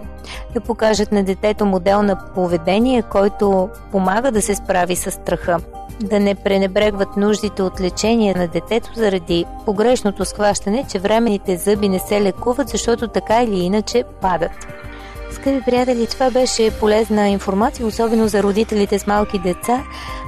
да 0.54 0.62
покажат 0.62 1.12
на 1.12 1.24
детето 1.24 1.65
модел 1.65 2.01
на 2.01 2.15
поведение, 2.36 3.01
който 3.01 3.70
помага 3.92 4.32
да 4.32 4.42
се 4.42 4.56
справи 4.56 4.96
с 4.96 5.12
страха, 5.12 5.58
да 6.01 6.20
не 6.20 6.36
пренебрегват 6.36 7.18
нуждите 7.18 7.63
от 7.63 7.82
лечение 7.82 8.34
на 8.34 8.48
детето 8.48 8.89
заради 8.96 9.46
погрешното 9.65 10.25
схващане, 10.25 10.86
че 10.92 11.00
временните 11.00 11.58
зъби 11.58 11.89
не 11.89 12.00
се 12.00 12.22
лекуват, 12.22 12.70
защото 12.70 13.08
така 13.08 13.44
или 13.44 13.60
иначе 13.60 14.04
падат. 14.22 14.68
Скъпи 15.32 15.62
приятели, 15.65 16.08
това 16.08 16.32
беше 16.32 16.80
полезна 16.80 17.30
информация, 17.30 17.86
особено 17.86 18.27
за 18.27 18.44
родителите 18.44 19.00
с 19.00 19.08
малки 19.08 19.39
деца, 19.39 19.84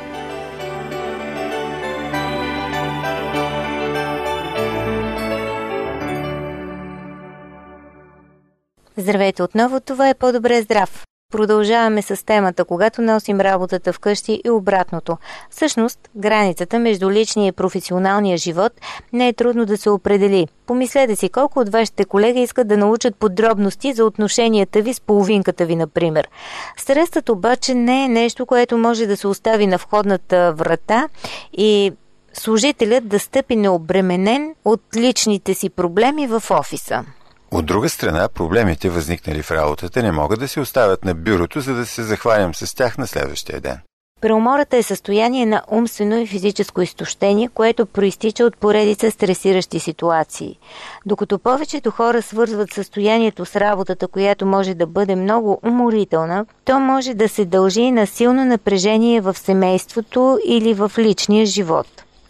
Здравейте 8.97 9.43
отново, 9.43 9.81
това 9.81 10.09
е 10.09 10.15
по-добре 10.15 10.63
здрав. 10.63 11.10
Продължаваме 11.31 12.03
с 12.03 12.25
темата, 12.27 12.65
когато 12.65 13.03
носим 13.03 13.41
работата 13.41 13.93
вкъщи 13.93 14.41
и 14.45 14.51
обратното. 14.51 15.19
Всъщност, 15.51 15.99
границата 16.17 16.79
между 16.79 17.11
личния 17.11 17.47
и 17.47 17.53
професионалния 17.53 18.37
живот 18.37 18.73
не 19.13 19.29
е 19.29 19.33
трудно 19.33 19.67
да 19.67 19.77
се 19.77 19.91
определи. 19.91 20.49
Помислете 20.67 21.17
си 21.17 21.29
колко 21.29 21.61
от 21.61 21.69
вашите 21.69 22.05
колеги 22.05 22.41
искат 22.41 22.69
да 22.69 22.77
научат 22.77 23.17
подробности 23.17 23.93
за 23.93 24.05
отношенията 24.05 24.83
ви 24.83 24.95
с 24.95 25.01
половинката 25.01 25.67
ви, 25.67 25.77
например. 25.77 26.29
Стресът 26.77 27.29
обаче 27.29 27.75
не 27.75 28.05
е 28.05 28.09
нещо, 28.09 28.47
което 28.47 28.79
може 28.79 29.07
да 29.07 29.17
се 29.17 29.27
остави 29.27 29.67
на 29.67 29.77
входната 29.77 30.53
врата 30.53 31.09
и 31.53 31.93
служителят 32.33 33.09
да 33.09 33.19
стъпи 33.19 33.57
необременен 33.57 34.55
от 34.65 34.81
личните 34.97 35.55
си 35.55 35.71
проблеми 35.71 36.27
в 36.27 36.43
офиса. 36.51 37.05
От 37.51 37.67
друга 37.67 37.89
страна, 37.89 38.29
проблемите, 38.29 38.91
възникнали 38.91 39.43
в 39.43 39.51
работата, 39.51 40.03
не 40.03 40.13
могат 40.13 40.41
да 40.41 40.49
се 40.49 40.61
оставят 40.61 41.05
на 41.05 41.15
бюрото, 41.15 41.61
за 41.61 41.75
да 41.75 41.87
се 41.87 42.03
захванем 42.03 42.55
с 42.55 42.75
тях 42.75 42.99
на 42.99 43.07
следващия 43.07 43.61
ден. 43.61 43.79
Преумората 44.21 44.77
е 44.77 44.83
състояние 44.83 45.47
на 45.47 45.63
умствено 45.71 46.19
и 46.19 46.27
физическо 46.27 46.83
изтощение, 46.83 47.49
което 47.55 47.87
проистича 47.87 48.45
от 48.45 48.57
поредица 48.57 49.11
стресиращи 49.11 49.81
ситуации. 49.81 50.59
Докато 51.07 51.39
повечето 51.39 51.91
хора 51.91 52.23
свързват 52.23 52.73
състоянието 52.73 53.47
с 53.47 53.57
работата, 53.57 54.09
която 54.09 54.47
може 54.47 54.75
да 54.75 54.87
бъде 54.87 55.17
много 55.17 55.61
уморителна, 55.65 56.47
то 56.65 56.81
може 56.81 57.15
да 57.15 57.29
се 57.29 57.45
дължи 57.45 57.91
на 57.91 58.07
силно 58.07 58.45
напрежение 58.45 59.21
в 59.21 59.39
семейството 59.39 60.39
или 60.47 60.75
в 60.75 60.93
личния 60.99 61.47
живот. 61.47 61.87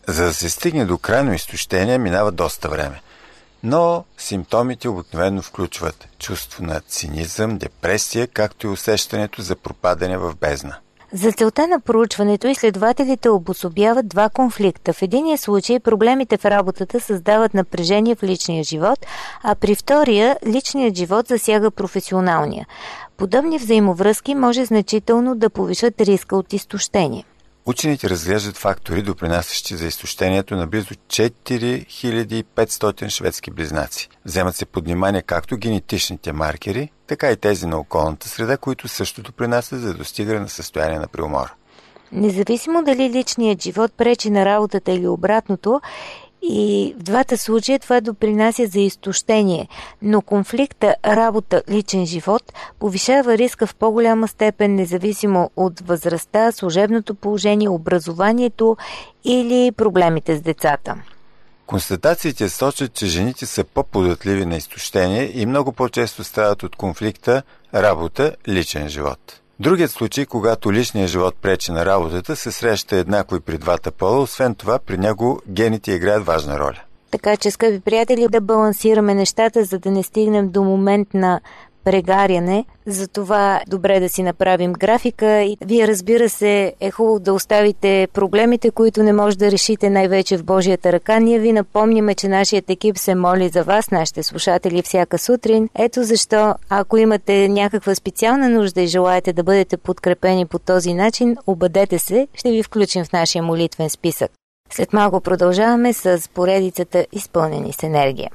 За 0.06 0.24
да 0.24 0.34
се 0.34 0.50
стигне 0.50 0.84
до 0.84 0.98
крайно 0.98 1.34
изтощение, 1.34 1.98
минава 1.98 2.32
доста 2.32 2.68
време. 2.68 3.00
Но 3.62 4.04
симптомите 4.18 4.88
обикновено 4.88 5.42
включват 5.42 6.08
чувство 6.18 6.64
на 6.64 6.80
цинизъм, 6.80 7.58
депресия, 7.58 8.26
както 8.26 8.66
и 8.66 8.70
усещането 8.70 9.42
за 9.42 9.56
пропадане 9.56 10.18
в 10.18 10.34
бездна. 10.40 10.76
За 11.12 11.32
целта 11.32 11.68
на 11.68 11.80
проучването 11.80 12.46
изследователите 12.46 13.28
обособяват 13.28 14.08
два 14.08 14.28
конфликта. 14.28 14.92
В 14.92 15.02
единия 15.02 15.38
случай 15.38 15.80
проблемите 15.80 16.36
в 16.38 16.44
работата 16.44 17.00
създават 17.00 17.54
напрежение 17.54 18.14
в 18.14 18.22
личния 18.22 18.64
живот, 18.64 19.06
а 19.42 19.54
при 19.54 19.74
втория 19.74 20.38
личният 20.46 20.96
живот 20.96 21.28
засяга 21.28 21.70
професионалния. 21.70 22.66
Подобни 23.16 23.58
взаимовръзки 23.58 24.34
може 24.34 24.64
значително 24.64 25.34
да 25.34 25.50
повишат 25.50 26.00
риска 26.00 26.36
от 26.36 26.52
изтощение. 26.52 27.24
Учените 27.70 28.10
разглеждат 28.10 28.56
фактори, 28.56 29.02
допринасящи 29.02 29.76
за 29.76 29.86
изтощението 29.86 30.56
на 30.56 30.66
близо 30.66 30.94
4500 30.94 33.08
шведски 33.08 33.50
близнаци. 33.50 34.08
Вземат 34.24 34.56
се 34.56 34.66
под 34.66 34.84
внимание 34.84 35.22
както 35.22 35.56
генетичните 35.56 36.32
маркери, 36.32 36.90
така 37.06 37.30
и 37.30 37.36
тези 37.36 37.66
на 37.66 37.78
околната 37.78 38.28
среда, 38.28 38.56
които 38.56 38.88
също 38.88 39.22
допринасят 39.22 39.80
за 39.80 39.94
достигане 39.94 40.40
на 40.40 40.48
състояние 40.48 40.98
на 40.98 41.08
приумора. 41.08 41.54
Независимо 42.12 42.82
дали 42.82 43.10
личният 43.10 43.62
живот 43.62 43.92
пречи 43.96 44.30
на 44.30 44.44
работата 44.44 44.92
или 44.92 45.08
обратното, 45.08 45.80
и 46.42 46.94
в 46.98 47.02
двата 47.02 47.38
случая 47.38 47.78
това 47.78 48.00
допринася 48.00 48.66
за 48.66 48.80
изтощение, 48.80 49.68
но 50.02 50.22
конфликта 50.22 50.94
работа-личен 51.04 52.06
живот 52.06 52.52
повишава 52.78 53.38
риска 53.38 53.66
в 53.66 53.74
по-голяма 53.74 54.28
степен, 54.28 54.74
независимо 54.74 55.50
от 55.56 55.80
възрастта, 55.80 56.52
служебното 56.52 57.14
положение, 57.14 57.68
образованието 57.68 58.76
или 59.24 59.72
проблемите 59.72 60.36
с 60.36 60.40
децата. 60.40 60.96
Констатациите 61.66 62.48
сочат, 62.48 62.94
че 62.94 63.06
жените 63.06 63.46
са 63.46 63.64
по-податливи 63.64 64.46
на 64.46 64.56
изтощение 64.56 65.30
и 65.34 65.46
много 65.46 65.72
по-често 65.72 66.24
страдат 66.24 66.62
от 66.62 66.76
конфликта 66.76 67.42
работа-личен 67.74 68.88
живот. 68.88 69.39
Другият 69.60 69.90
случай, 69.90 70.26
когато 70.26 70.72
личният 70.72 71.10
живот 71.10 71.34
пречи 71.42 71.72
на 71.72 71.86
работата, 71.86 72.36
се 72.36 72.52
среща 72.52 72.96
еднакво 72.96 73.36
и 73.36 73.40
при 73.40 73.58
двата 73.58 73.90
пола, 73.90 74.20
освен 74.20 74.54
това 74.54 74.78
при 74.78 74.98
него 74.98 75.40
гените 75.48 75.92
играят 75.92 76.26
важна 76.26 76.58
роля. 76.58 76.80
Така 77.10 77.36
че, 77.36 77.50
скъпи 77.50 77.80
приятели, 77.80 78.26
да 78.30 78.40
балансираме 78.40 79.14
нещата, 79.14 79.64
за 79.64 79.78
да 79.78 79.90
не 79.90 80.02
стигнем 80.02 80.50
до 80.50 80.62
момент 80.62 81.14
на 81.14 81.40
прегаряне. 81.84 82.64
Затова 82.86 83.60
добре 83.68 84.00
да 84.00 84.08
си 84.08 84.22
направим 84.22 84.72
графика 84.72 85.42
и 85.42 85.56
вие 85.64 85.88
разбира 85.88 86.28
се 86.28 86.74
е 86.80 86.90
хубаво 86.90 87.18
да 87.18 87.32
оставите 87.32 88.08
проблемите, 88.12 88.70
които 88.70 89.02
не 89.02 89.12
може 89.12 89.38
да 89.38 89.50
решите 89.50 89.90
най-вече 89.90 90.36
в 90.36 90.44
Божията 90.44 90.92
ръка. 90.92 91.18
Ние 91.18 91.38
ви 91.38 91.52
напомняме, 91.52 92.14
че 92.14 92.28
нашият 92.28 92.70
екип 92.70 92.98
се 92.98 93.14
моли 93.14 93.48
за 93.48 93.64
вас, 93.64 93.90
нашите 93.90 94.22
слушатели 94.22 94.82
всяка 94.82 95.18
сутрин. 95.18 95.68
Ето 95.78 96.04
защо, 96.04 96.54
ако 96.68 96.96
имате 96.96 97.48
някаква 97.48 97.94
специална 97.94 98.48
нужда 98.48 98.80
и 98.80 98.86
желаете 98.86 99.32
да 99.32 99.42
бъдете 99.42 99.76
подкрепени 99.76 100.46
по 100.46 100.58
този 100.58 100.94
начин, 100.94 101.36
обадете 101.46 101.98
се, 101.98 102.28
ще 102.34 102.50
ви 102.50 102.62
включим 102.62 103.04
в 103.04 103.12
нашия 103.12 103.42
молитвен 103.42 103.90
списък. 103.90 104.30
След 104.72 104.92
малко 104.92 105.20
продължаваме 105.20 105.92
с 105.92 106.28
поредицата 106.34 107.06
Изпълнени 107.12 107.72
с 107.72 107.82
енергия. 107.82 108.30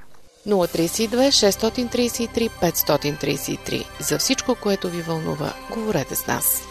032 0.47 1.31
633 1.31 2.49
533. 2.49 3.85
За 3.99 4.17
всичко, 4.17 4.55
което 4.55 4.89
ви 4.89 5.01
вълнува, 5.01 5.53
говорете 5.71 6.15
с 6.15 6.27
нас. 6.27 6.67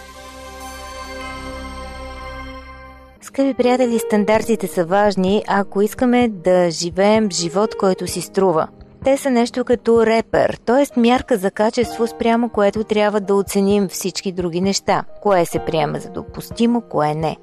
Скъпи 3.21 3.55
приятели, 3.55 3.99
стандартите 3.99 4.67
са 4.67 4.85
важни, 4.85 5.45
ако 5.47 5.83
искаме 5.83 6.29
да 6.29 6.71
живеем 6.71 7.31
живот, 7.31 7.75
който 7.79 8.07
си 8.07 8.21
струва– 8.21 8.69
те 9.05 9.17
са 9.17 9.31
нещо 9.31 9.65
като 9.65 10.07
репер, 10.07 10.59
т.е. 10.67 11.01
мярка 11.01 11.37
за 11.37 11.51
качество, 11.51 12.07
спрямо 12.07 12.49
което 12.49 12.85
трябва 12.85 13.21
да 13.21 13.35
оценим 13.35 13.89
всички 13.89 14.33
други 14.33 14.61
неща. 14.61 15.05
Кое 15.23 15.47
се 15.47 15.59
приема 15.59 15.99
за 15.99 16.11
допустимо, 16.11 16.81
кое 16.81 17.15
не. 17.15 17.37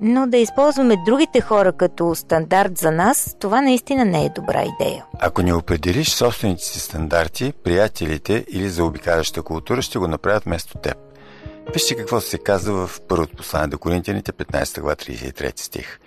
Но 0.00 0.26
да 0.26 0.36
използваме 0.36 0.96
другите 1.06 1.40
хора 1.40 1.72
като 1.72 2.14
стандарт 2.14 2.78
за 2.78 2.90
нас, 2.90 3.36
това 3.40 3.60
наистина 3.60 4.04
не 4.04 4.24
е 4.24 4.28
добра 4.28 4.62
идея. 4.62 5.04
Ако 5.18 5.42
не 5.42 5.54
определиш 5.54 6.08
собствените 6.08 6.64
си 6.64 6.80
стандарти, 6.80 7.52
приятелите 7.64 8.44
или 8.50 8.68
за 8.68 8.84
обикаляща 8.84 9.42
култура 9.42 9.82
ще 9.82 9.98
го 9.98 10.08
направят 10.08 10.44
вместо 10.44 10.78
теб. 10.78 10.96
Вижте 11.72 11.96
какво 11.96 12.20
се 12.20 12.38
казва 12.38 12.86
в 12.86 13.00
първото 13.00 13.36
послание 13.36 13.68
до 13.68 13.78
Коринтияните 13.78 14.32
15 14.32 14.80
глава 14.80 14.96
33 14.96 15.60
стих. 15.60 15.98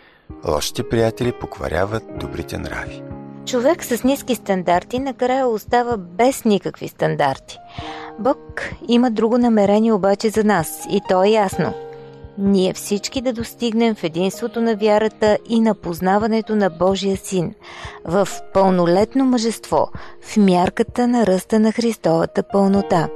Лошите 0.48 0.90
приятели 0.90 1.32
покваряват 1.32 2.04
добрите 2.20 2.58
нрави. 2.58 3.02
Човек 3.46 3.84
с 3.84 4.04
ниски 4.04 4.36
стандарти 4.36 5.00
накрая 5.00 5.48
остава 5.48 5.98
без 5.98 6.46
никакви 6.46 6.88
стандарти. 6.88 7.58
Бог 8.20 8.62
има 8.88 9.12
друго 9.12 9.38
намерение 9.38 9.94
обаче 9.94 10.30
за 10.30 10.44
нас 10.44 10.86
и 10.92 11.02
то 11.10 11.24
е 11.24 11.30
ясно. 11.30 11.74
Ние 12.38 12.74
всички 12.74 13.22
да 13.22 13.34
достигнем 13.34 13.96
в 13.96 14.04
единството 14.04 14.62
на 14.62 14.76
вярата 14.76 15.38
и 15.50 15.60
на 15.60 15.76
познаването 15.76 16.56
на 16.56 16.70
Божия 16.70 17.18
Син, 17.18 17.54
в 18.06 18.28
пълнолетно 18.54 19.26
мъжество, 19.26 19.88
в 20.22 20.38
мярката 20.38 21.08
на 21.08 21.26
ръста 21.26 21.60
на 21.60 21.72
Христовата 21.72 22.44
пълнота 22.44 23.10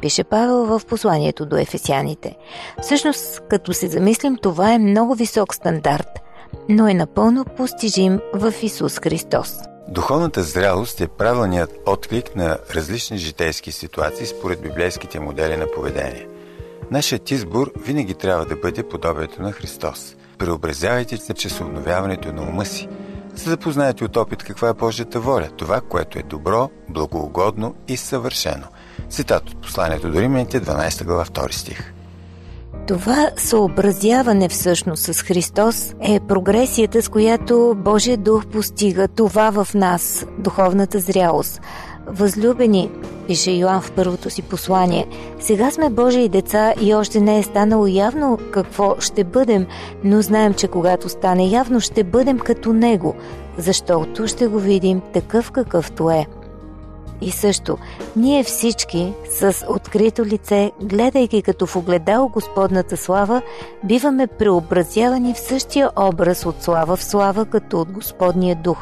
пише 0.00 0.24
Павел 0.24 0.64
в 0.64 0.82
посланието 0.86 1.46
до 1.46 1.56
ефесяните. 1.56 2.36
Всъщност, 2.82 3.40
като 3.40 3.72
се 3.72 3.86
замислим, 3.86 4.36
това 4.36 4.72
е 4.72 4.78
много 4.78 5.14
висок 5.14 5.54
стандарт– 5.54 6.08
но 6.68 6.88
е 6.88 6.94
напълно 6.94 7.44
постижим 7.44 8.20
в 8.34 8.54
Исус 8.62 8.98
Христос. 8.98 9.58
Духовната 9.88 10.42
зрялост 10.42 11.00
е 11.00 11.08
правилният 11.08 11.70
отклик 11.86 12.36
на 12.36 12.58
различни 12.74 13.18
житейски 13.18 13.72
ситуации 13.72 14.26
според 14.26 14.62
библейските 14.62 15.20
модели 15.20 15.56
на 15.56 15.66
поведение. 15.74 16.28
Нашият 16.90 17.30
избор 17.30 17.72
винаги 17.76 18.14
трябва 18.14 18.44
да 18.44 18.56
бъде 18.56 18.88
подобието 18.88 19.42
на 19.42 19.52
Христос. 19.52 20.16
Преобразявайте 20.38 21.16
се 21.16 21.34
чрез 21.34 21.60
обновяването 21.60 22.32
на 22.32 22.42
ума 22.42 22.64
си, 22.64 22.88
за 23.34 23.50
да 23.50 23.56
познаете 23.56 24.04
от 24.04 24.16
опит 24.16 24.42
каква 24.42 24.68
е 24.68 24.74
Божията 24.74 25.20
воля, 25.20 25.48
това, 25.56 25.80
което 25.80 26.18
е 26.18 26.22
добро, 26.22 26.70
благоугодно 26.88 27.74
и 27.88 27.96
съвършено. 27.96 28.66
Цитат 29.10 29.50
от 29.50 29.62
посланието 29.62 30.10
до 30.10 30.20
Римените, 30.20 30.60
12 30.60 31.04
глава, 31.04 31.24
2 31.24 31.52
стих. 31.52 31.93
Това 32.86 33.30
съобразяване 33.36 34.48
всъщност 34.48 35.02
с 35.02 35.22
Христос 35.22 35.94
е 36.00 36.20
прогресията, 36.20 37.02
с 37.02 37.08
която 37.08 37.74
Божия 37.76 38.16
дух 38.16 38.46
постига 38.46 39.08
това 39.08 39.50
в 39.50 39.74
нас, 39.74 40.26
духовната 40.38 40.98
зрялост. 40.98 41.60
Възлюбени, 42.06 42.90
пише 43.26 43.50
Йоан 43.50 43.80
в 43.80 43.92
първото 43.92 44.30
си 44.30 44.42
послание, 44.42 45.06
сега 45.40 45.70
сме 45.70 45.90
Божии 45.90 46.28
деца 46.28 46.74
и 46.80 46.94
още 46.94 47.20
не 47.20 47.38
е 47.38 47.42
станало 47.42 47.86
явно 47.86 48.38
какво 48.50 48.96
ще 48.98 49.24
бъдем, 49.24 49.66
но 50.04 50.22
знаем, 50.22 50.54
че 50.54 50.68
когато 50.68 51.08
стане 51.08 51.46
явно, 51.46 51.80
ще 51.80 52.04
бъдем 52.04 52.38
като 52.38 52.72
Него, 52.72 53.14
защото 53.58 54.26
ще 54.26 54.46
го 54.46 54.58
видим 54.58 55.00
такъв 55.12 55.50
какъвто 55.50 56.10
е. 56.10 56.26
И 57.24 57.30
също, 57.30 57.78
ние 58.16 58.44
всички 58.44 59.12
с 59.30 59.64
открито 59.68 60.24
лице, 60.24 60.72
гледайки 60.82 61.42
като 61.42 61.66
в 61.66 61.76
огледало 61.76 62.28
Господната 62.28 62.96
слава, 62.96 63.42
биваме 63.84 64.26
преобразявани 64.26 65.34
в 65.34 65.38
същия 65.38 65.90
образ 65.96 66.46
от 66.46 66.62
слава 66.62 66.96
в 66.96 67.04
слава, 67.04 67.46
като 67.46 67.80
от 67.80 67.92
Господния 67.92 68.56
дух. 68.56 68.78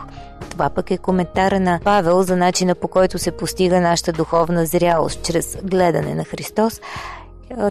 Това 0.50 0.70
пък 0.70 0.90
е 0.90 0.98
коментара 0.98 1.60
на 1.60 1.80
Павел 1.84 2.22
за 2.22 2.36
начина 2.36 2.74
по 2.74 2.88
който 2.88 3.18
се 3.18 3.30
постига 3.30 3.80
нашата 3.80 4.12
духовна 4.12 4.66
зрялост 4.66 5.22
чрез 5.22 5.58
гледане 5.62 6.14
на 6.14 6.24
Христос 6.24 6.80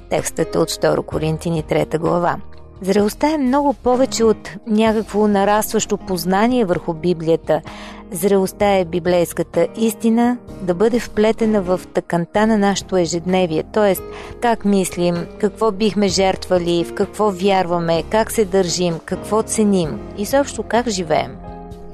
Текстът 0.09 0.55
е 0.55 0.57
от 0.57 0.69
2 0.69 1.05
Коринтини 1.05 1.63
3 1.63 1.97
глава. 1.97 2.37
Зрелостта 2.81 3.33
е 3.33 3.37
много 3.37 3.73
повече 3.73 4.23
от 4.23 4.49
някакво 4.67 5.27
нарастващо 5.27 5.97
познание 5.97 6.65
върху 6.65 6.93
Библията. 6.93 7.61
Зрелостта 8.11 8.75
е 8.75 8.85
библейската 8.85 9.67
истина 9.75 10.37
да 10.61 10.73
бъде 10.73 10.99
вплетена 10.99 11.61
в 11.61 11.81
тъканта 11.93 12.47
на 12.47 12.57
нашето 12.57 12.97
ежедневие, 12.97 13.63
т.е. 13.63 13.95
как 14.41 14.65
мислим, 14.65 15.27
какво 15.39 15.71
бихме 15.71 16.07
жертвали, 16.07 16.85
в 16.85 16.93
какво 16.93 17.31
вярваме, 17.31 18.03
как 18.03 18.31
се 18.31 18.45
държим, 18.45 18.99
какво 19.05 19.43
ценим 19.43 19.99
и 20.17 20.25
също 20.25 20.63
как 20.63 20.89
живеем. 20.89 21.35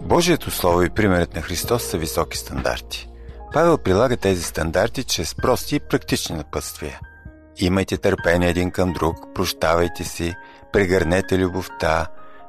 Божието 0.01 0.51
Слово 0.51 0.84
и 0.84 0.89
примерът 0.89 1.36
на 1.36 1.41
Христос 1.41 1.84
са 1.84 1.97
високи 1.97 2.38
стандарти. 2.38 3.10
Павел 3.53 3.77
прилага 3.77 4.17
тези 4.17 4.43
стандарти 4.43 5.03
чрез 5.03 5.36
прости 5.36 5.75
и 5.75 5.80
практични 5.80 6.36
напътствия. 6.38 6.99
Имайте 7.58 7.97
търпение 7.97 8.49
един 8.49 8.71
към 8.71 8.93
друг, 8.93 9.15
прощавайте 9.36 10.03
си, 10.03 10.34
прегърнете 10.73 11.38
любовта, 11.38 12.08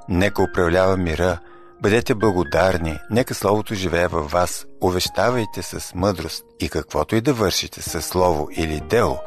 нека 0.08 0.42
управлява 0.42 0.96
мира, 0.96 1.38
бъдете 1.82 2.14
благодарни, 2.14 2.98
нека 3.10 3.34
Словото 3.34 3.74
живее 3.74 4.06
във 4.06 4.30
вас, 4.30 4.66
увещавайте 4.80 5.62
с 5.62 5.94
мъдрост 5.94 6.44
и 6.60 6.68
каквото 6.68 7.16
и 7.16 7.20
да 7.20 7.32
вършите 7.32 7.82
с 7.82 8.02
Слово 8.02 8.48
или 8.52 8.80
дело, 8.80 9.18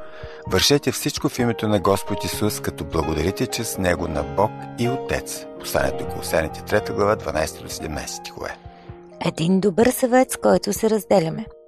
вършете 0.48 0.92
всичко 0.92 1.30
в 1.30 1.40
името 1.40 1.68
на 1.68 1.80
Господ 1.80 2.24
Исус, 2.24 2.60
като 2.60 2.86
благодарите 2.86 3.48
чрез 3.48 3.78
Него 3.78 4.08
на 4.08 4.24
Бог 4.24 4.52
и 4.80 4.90
Отец. 4.90 5.46
Посланието 5.60 6.08
Колосяните 6.08 6.60
3 6.60 6.94
глава 6.94 7.16
12 7.16 7.62
до 7.62 7.70
17 7.70 8.08
стихове. 8.08 8.58
Един 9.26 9.60
добър 9.60 9.88
съвет, 9.88 10.32
с 10.32 10.38
който 10.38 10.74
се 10.74 10.90
разделяме– 10.90 11.46